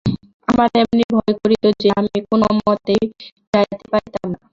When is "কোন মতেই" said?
2.29-3.03